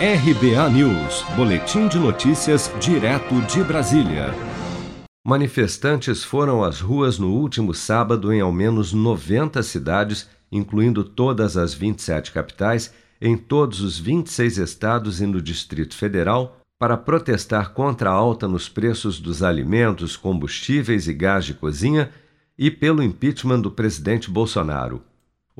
[0.00, 4.32] RBA News, Boletim de Notícias, direto de Brasília.
[5.26, 11.74] Manifestantes foram às ruas no último sábado em ao menos 90 cidades, incluindo todas as
[11.74, 18.12] 27 capitais, em todos os 26 estados e no Distrito Federal, para protestar contra a
[18.14, 22.08] alta nos preços dos alimentos, combustíveis e gás de cozinha
[22.56, 25.02] e pelo impeachment do presidente Bolsonaro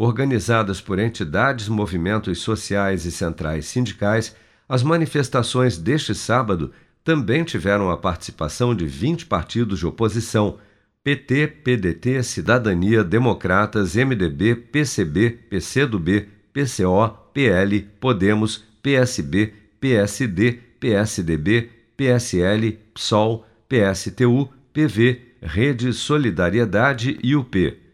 [0.00, 4.34] organizadas por entidades, movimentos sociais e centrais sindicais,
[4.68, 6.70] as manifestações deste sábado
[7.02, 10.56] também tiveram a participação de 20 partidos de oposição:
[11.02, 23.44] PT, PDT, Cidadania, Democratas, MDB, PCB, PCdoB, PCO, PL, Podemos, PSB, PSD, PSDB, PSL, PSOL,
[23.68, 27.87] PSTU, PV, Rede Solidariedade e UP.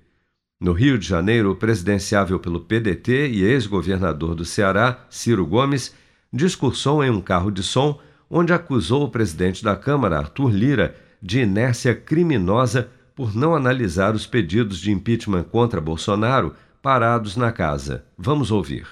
[0.60, 5.94] No Rio de Janeiro, presidenciável pelo PDT e ex-governador do Ceará, Ciro Gomes,
[6.32, 7.98] discursou em um carro de som
[8.30, 14.26] onde acusou o presidente da Câmara, Arthur Lira, de inércia criminosa por não analisar os
[14.26, 18.04] pedidos de impeachment contra Bolsonaro parados na casa.
[18.16, 18.86] Vamos ouvir.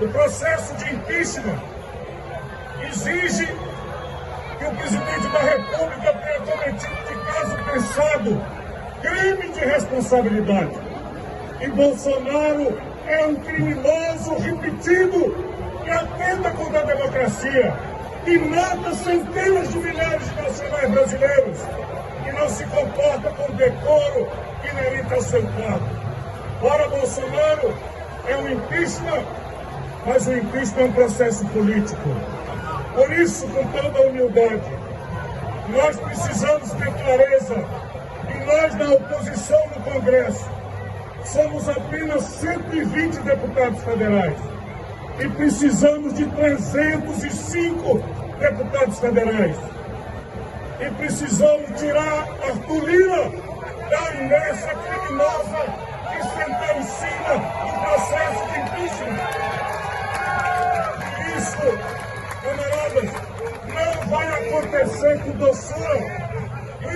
[0.00, 1.60] O processo de impeachment
[2.88, 8.62] exige que o presidente da República tenha cometido de caso pensado
[9.02, 10.91] crime de responsabilidade
[11.62, 15.32] e Bolsonaro é um criminoso repetido
[15.84, 17.72] que atenta contra a democracia,
[18.24, 21.58] que mata centenas de milhares de nacionais brasileiros,
[22.24, 24.28] que não se comporta com decoro
[24.68, 25.88] inerente ao seu cargo.
[26.62, 27.74] Ora, Bolsonaro
[28.26, 29.24] é um impeachment,
[30.04, 32.08] mas o impeachment é um processo político.
[32.96, 34.62] Por isso, com toda a humildade,
[35.68, 37.64] nós precisamos ter clareza
[38.26, 40.61] que nós, da oposição no Congresso,
[41.24, 44.36] somos apenas 120 deputados federais
[45.18, 48.02] e precisamos de 305
[48.38, 49.56] deputados federais.
[50.80, 53.30] E precisamos tirar Arthur Lira
[53.88, 56.22] da inércia criminosa que
[56.84, 59.18] cima do processo de impeachment.
[61.36, 61.66] Isso,
[62.42, 63.10] camaradas,
[63.68, 65.96] não vai acontecer com doçura.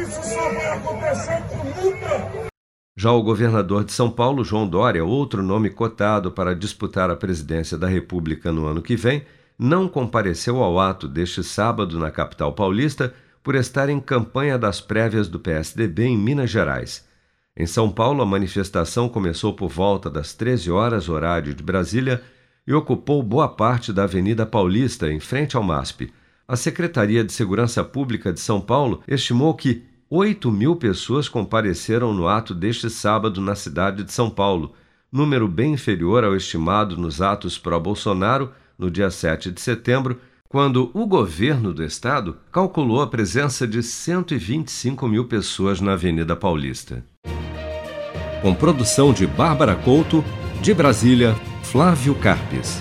[0.02, 2.55] Isso só vai acontecer com luta.
[2.98, 7.76] Já o governador de São Paulo, João Dória, outro nome cotado para disputar a presidência
[7.76, 9.22] da República no ano que vem,
[9.58, 13.12] não compareceu ao ato deste sábado na capital paulista
[13.42, 17.06] por estar em campanha das prévias do PSDB em Minas Gerais.
[17.54, 22.22] Em São Paulo, a manifestação começou por volta das 13 horas, horário de Brasília,
[22.66, 26.10] e ocupou boa parte da Avenida Paulista, em frente ao MASP.
[26.48, 32.28] A Secretaria de Segurança Pública de São Paulo estimou que 8 mil pessoas compareceram no
[32.28, 34.72] ato deste sábado na cidade de São Paulo,
[35.10, 41.06] número bem inferior ao estimado nos atos pró-Bolsonaro no dia 7 de setembro, quando o
[41.06, 47.04] governo do estado calculou a presença de 125 mil pessoas na Avenida Paulista.
[48.42, 50.24] Com produção de Bárbara Couto,
[50.62, 51.34] de Brasília,
[51.64, 52.80] Flávio Carpes.